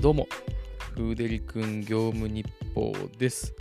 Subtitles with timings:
[0.00, 0.26] どうも、
[0.94, 3.54] フーデリくん業務日報です。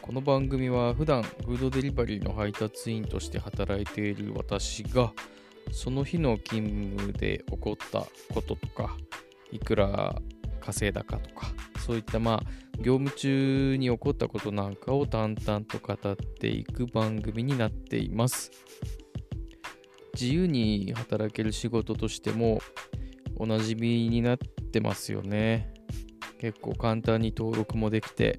[0.00, 5.12] この番組は普段フードデリバリーの配達員として働いている私が、
[5.72, 8.96] その日の勤務で起こったこととか、
[9.50, 10.14] いくら
[10.60, 11.48] 稼いだかとか、
[11.84, 12.42] そういったまあ、
[12.78, 18.52] 業務中に起こったことなんかを淡々と語っていく番組になっています。
[20.14, 22.60] 自由に働ける仕事としても
[23.34, 25.72] おなじみになっってますよね。
[26.38, 28.38] 結構簡単に登録もできて、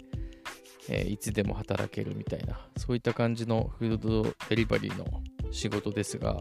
[0.90, 5.06] えーいつでも働けるみたいな、そういった感じのフードデリバリーの
[5.52, 6.40] 仕事ですが、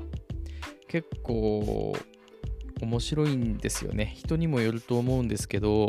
[0.88, 1.94] 結構
[2.80, 4.12] 面白いんですよね。
[4.16, 5.88] 人にもよると思うんですけど、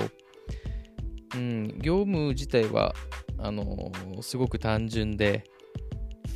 [1.35, 2.95] うん、業務自体は、
[3.39, 5.43] あのすごく単純で、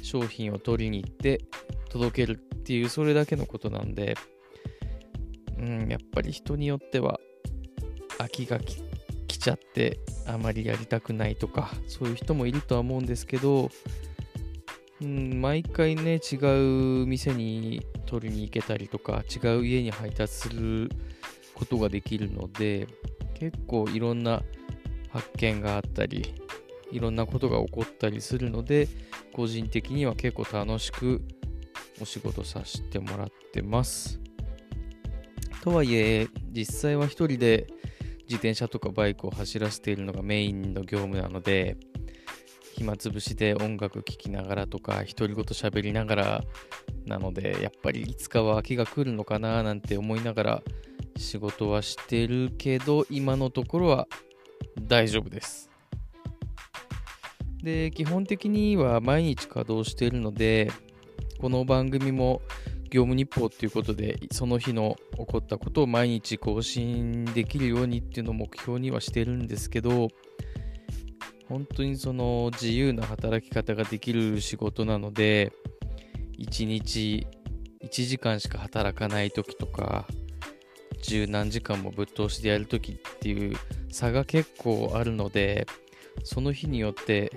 [0.04, 1.42] 商品を取りに行って
[1.90, 4.16] 届けるっていう、それだけのことなんで、
[5.58, 7.20] うん、やっぱり人によっては
[8.22, 13.70] 飽きが来ちゃってあまりやりたくないとかそういう人もいるとは思うんですけど、
[15.02, 16.36] うん、毎回ね違
[17.04, 20.90] う店に取りに行けたりとか違う家に配達する
[21.56, 22.88] ことができるので
[23.36, 24.44] 結構いろんな
[25.10, 26.36] 発見があったり
[26.92, 28.88] いろんなことが起こったりするので
[29.34, 31.22] 個人的には結構楽しく
[32.02, 34.20] お仕事させてもらってます。
[35.64, 37.68] とはいえ実際は一人で
[38.32, 41.76] 自転車とかバイクを走らせているのがメインの業務なので
[42.78, 46.42] 暇つぶしで音楽聴きながらとか独り言喋りながら
[47.06, 50.64] なのでやっぱりいつかは秋が来るのかななんて思いながら
[51.18, 54.08] 仕事はしてるけど今のところは
[54.80, 55.70] 大丈夫です。
[57.62, 60.72] で基本的には毎日稼働しているので
[61.42, 62.42] この番組も
[62.92, 70.10] 業務日報っていうことでその日の起こったことを毎日更新できるようにっていうのを目標にはしてるんですけど
[71.48, 75.54] 本当にその自由な働き方ができる仕事なので
[76.38, 77.28] 1日
[77.84, 80.06] 1時間しか働かない時とか
[81.02, 83.56] 十何時間もぶっ通しでやる時っていう
[83.90, 85.66] 差が結構あるので
[86.26, 87.32] その日によって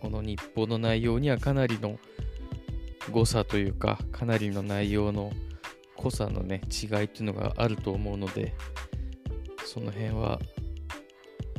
[0.00, 1.98] この日報の内容にはかなりの
[3.10, 5.32] 誤差というかかなりの内容の
[5.96, 8.54] 濃さのね違いっていうのがあると思うので
[9.64, 10.40] その辺は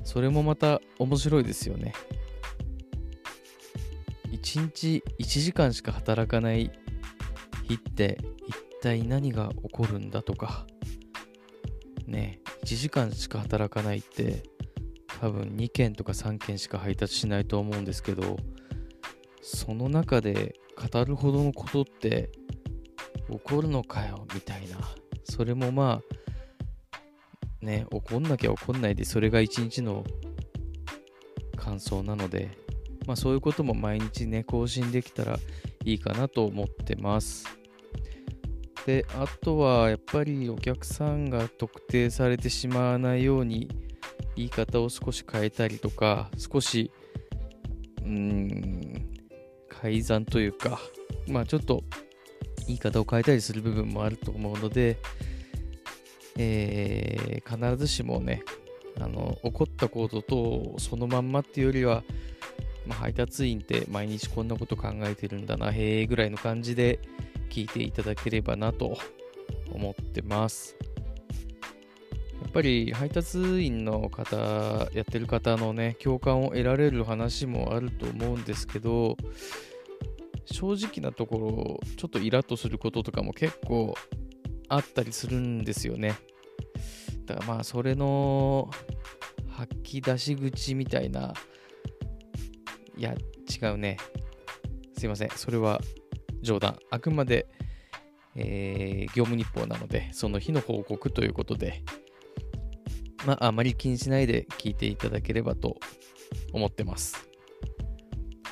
[0.03, 1.93] それもまた面白いですよね。
[4.31, 6.71] 1日1時間しか働かない
[7.67, 10.65] 日って一体何が起こるんだとか。
[12.07, 14.43] ね1時間しか働かないって
[15.19, 18.37] 多分2件とか3件しか配達しないと思うんですけど
[19.41, 20.55] その中で
[20.89, 22.31] 語るほどのことって
[23.29, 24.77] 起こるのかよみたいな。
[25.23, 26.01] それもま
[27.61, 30.03] あね起こんなきゃ起こんないでそれが一日の
[31.55, 32.51] 感想なので
[33.05, 35.39] まあそういうことも毎日ね更新できたら
[35.85, 37.45] いいかなと思ってます。
[38.85, 43.69] であとはやっぱりお客さんが特定されてしまわないように
[44.35, 46.91] 言い方を少し変えたりとか少し
[48.03, 48.90] うん
[49.81, 50.79] 改ざんというか、
[51.27, 51.83] まあちょっと
[52.67, 54.97] 言い方を変えたりする部分もあると思うので、
[56.37, 58.43] えー必ずしもね、
[58.99, 62.03] あの、起こったこととそのまんまっていうよりは、
[62.85, 66.99] まあ、配達員って毎日こんなこと考えてるんだな、へえぐらいの感じで
[67.49, 68.97] 聞いていただければなと
[69.73, 70.77] 思ってます。
[72.41, 74.35] やっぱり配達員の方、
[74.93, 79.17] やってる方のね、共感を得られる話もあると思うんですけど、
[80.51, 83.95] 正直なところ、ちょっとイラッとすることとかも結構
[84.69, 86.15] あったりするんですよね。
[87.25, 88.69] だからまあ、それの
[89.49, 91.33] 吐き出し口みたいな、
[92.97, 93.97] いや、違うね。
[94.97, 95.29] すいません。
[95.29, 95.81] それは
[96.41, 96.77] 冗談。
[96.89, 97.47] あくまで、
[98.35, 101.83] えー業務日報なので、その日の報告ということで、
[103.25, 105.77] まあ、あまり気にしないで聞いていただければと
[106.53, 107.30] 思ってます。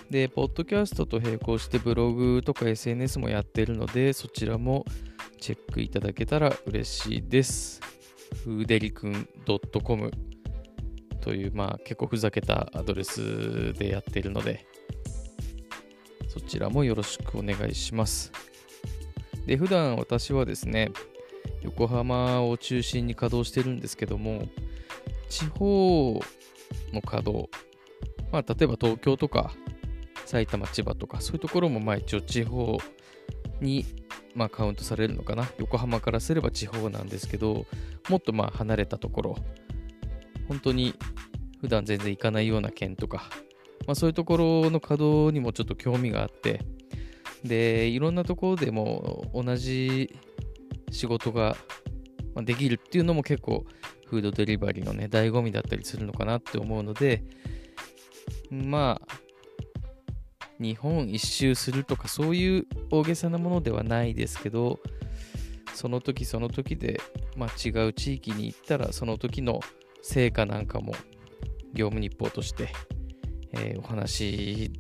[0.10, 4.86] で、ポッドキャストと並行してブログとか SNS もやってるので、そちらも
[5.40, 7.80] チェックいただけたら嬉しいです。
[8.44, 9.30] ふうでりくん
[9.84, 10.12] .com
[11.22, 14.66] という、まあ結構ふざけたアドレスでやってるので、
[16.28, 18.32] そちらもよろしくお願いします。
[19.46, 20.92] で、普段私はですね、
[21.62, 24.48] 横浜を中心に稼働してるんですけども、
[25.30, 26.20] 地方
[26.94, 27.48] の稼働、
[28.32, 29.54] まあ、例えば東京とか
[30.30, 32.78] 埼玉、千葉とか、そういうところもまあ一応地方
[33.62, 33.84] に
[34.36, 35.50] まあカウントされるのかな。
[35.58, 37.66] 横浜からすれば地方なんですけど、
[38.10, 39.36] もっとまあ離れたところ。
[40.48, 40.94] 本当に
[41.62, 43.24] 普段全然行かないような県とか、
[43.88, 46.62] まあ、そういうところの稼働にもちょっと興味があって、
[47.44, 50.16] で、いろんなところでも同じ
[50.92, 51.58] 仕事が
[52.36, 53.66] できるっていうのも結構
[54.06, 57.24] フードデリバリーのね、醍醐味だったりするのかなって思うので、
[58.52, 59.29] まあ、
[60.60, 64.80] 日本一周するとかそういう大げさなものではないですけど、
[65.74, 67.00] その時その時で、
[67.38, 69.62] まあ、違う地域に行ったらその時の
[70.02, 70.94] 成果なんかも
[71.74, 72.70] 業務日報として、
[73.54, 74.72] えー、お話し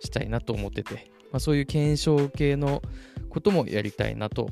[0.00, 2.82] したいなと思ってて、まあ、そういう検証系の
[3.28, 4.48] こともやりたいなと、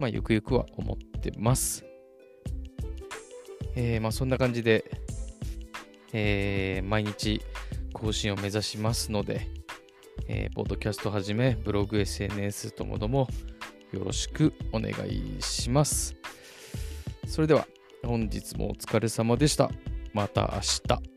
[0.00, 1.84] まあ、ゆくゆくは思ってます。
[3.74, 4.84] えー、まあそんな感じで、
[6.12, 7.40] えー、毎日
[7.92, 9.46] 更新を目指しますので、
[10.28, 13.28] えー、ポッドキャストはじめブログ、SNS ともども
[13.92, 16.16] よろしくお願いします。
[17.26, 17.66] それでは
[18.04, 19.70] 本日もお疲れ様でした。
[20.12, 20.60] また明
[20.96, 21.11] 日。